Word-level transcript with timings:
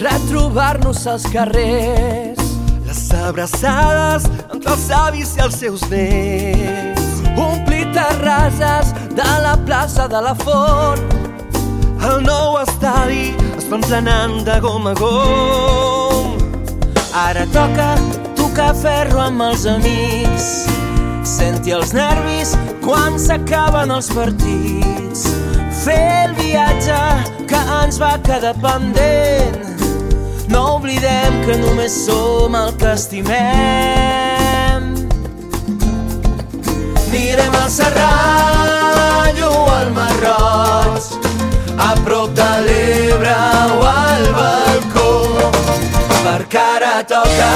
retrobar-nos 0.00 1.06
als 1.06 1.22
carrers. 1.32 2.38
Les 2.86 3.12
abraçades 3.12 4.24
entre 4.52 4.72
els 4.72 4.90
avis 4.90 5.36
i 5.36 5.40
els 5.40 5.58
seus 5.60 5.82
nets. 5.90 7.02
Omplir 7.36 7.86
terrasses 7.92 8.92
de 9.14 9.28
la 9.42 9.56
plaça 9.64 10.08
de 10.08 10.20
la 10.22 10.34
Font. 10.34 11.02
El 12.02 12.22
nou 12.24 12.58
estadi 12.62 13.34
es 13.56 13.66
va 13.70 13.78
emplenant 13.78 14.44
de 14.44 14.58
gom 14.60 14.86
a 14.86 14.94
gom. 14.94 16.36
Ara 17.14 17.46
toca 17.54 17.94
tocar 18.36 18.74
ferro 18.74 19.20
amb 19.20 19.42
els 19.42 19.66
amics. 19.66 20.66
Senti 21.26 21.74
els 21.74 21.92
nervis 21.94 22.56
quan 22.82 23.18
s'acaben 23.18 23.90
els 23.90 24.10
partits. 24.14 25.45
Fer 25.86 26.24
el 26.24 26.32
viatge 26.34 26.98
que 27.46 27.58
ens 27.76 28.00
va 28.02 28.16
quedar 28.26 28.56
pendent. 28.58 29.84
No 30.50 30.62
oblidem 30.80 31.36
que 31.46 31.54
només 31.60 31.94
som 32.08 32.56
el 32.58 32.72
que 32.80 32.90
estimem. 32.96 33.36
Anirem 37.16 37.54
al 37.60 37.70
Serrall 37.70 39.38
o 39.46 39.52
al 39.72 39.88
Marroig, 39.94 41.06
a 41.78 41.90
prop 42.02 42.34
de 42.36 42.50
l'Ebre 42.66 43.36
o 43.78 43.86
al 43.88 44.26
balcó, 44.36 45.10
perquè 46.10 46.64
ara 46.76 46.94
toca 47.14 47.52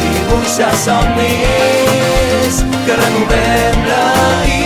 dibuixar 0.00 0.74
somnis 0.86 2.62
que 2.86 2.94
renovem 3.02 3.76
la 3.90 4.04
il·lusió. 4.44 4.63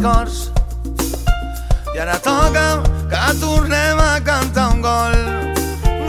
cors 0.00 0.50
i 1.94 1.98
ara 1.98 2.18
toca 2.18 2.82
que 3.08 3.40
tornem 3.40 3.98
a 3.98 4.20
cantar 4.20 4.72
un 4.72 4.82
gol. 4.82 5.14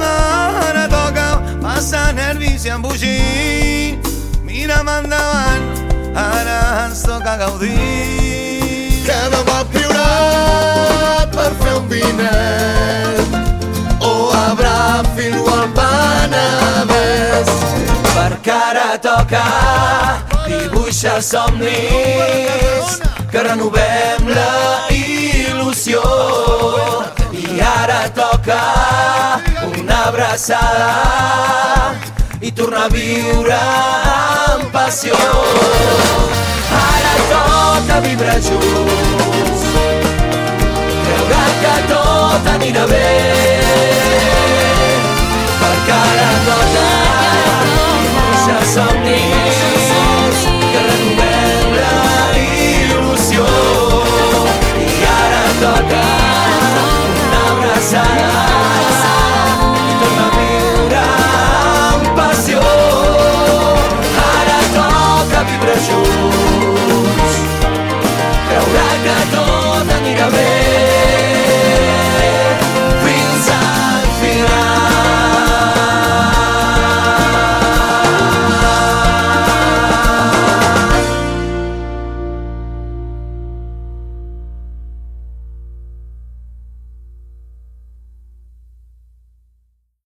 Ara 0.02 0.88
toca 0.90 1.42
passar 1.62 2.14
nervis 2.14 2.66
i 2.66 2.70
embogir. 2.70 4.00
Mira'm 4.44 4.90
endavant, 4.90 5.64
ara 6.16 6.86
ens 6.86 7.04
toca 7.04 7.38
gaudir. 7.38 9.04
Cada 9.08 9.44
cop 9.48 9.72
priorat 9.72 11.32
per 11.32 11.52
fer 11.62 11.76
un 11.78 11.88
vinet 11.88 13.20
o 14.02 14.32
a 14.36 14.56
Bràfil 14.60 15.40
o 15.40 15.48
al 15.56 15.68
Penedès. 15.80 17.50
perquè 18.14 18.60
ara 18.70 18.98
toca 19.00 19.48
dibuixar 20.48 21.22
somnis 21.22 22.57
que 23.32 23.44
renovem 23.44 24.28
la 24.32 24.88
il·lusió. 24.94 26.02
I 27.32 27.60
ara 27.62 28.00
toca 28.16 28.62
una 29.68 30.00
abraçada 30.12 30.92
i 32.42 32.52
tornar 32.52 32.86
a 32.86 32.94
viure 32.94 33.60
amb 33.60 34.72
passió. 34.72 35.18
Ara 36.82 37.16
toca 37.34 38.00
viure 38.08 38.38
junts. 38.48 39.68
Creure 41.04 41.44
que 41.64 41.76
tot 41.94 42.52
anirà 42.56 42.88
bé 42.94 43.07